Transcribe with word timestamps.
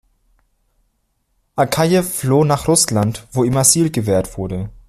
Akajew 1.55 2.01
floh 2.01 2.43
nach 2.43 2.67
Russland, 2.67 3.27
wo 3.33 3.43
ihm 3.43 3.55
Asyl 3.55 3.91
gewährt 3.91 4.35
wurde. 4.35 4.71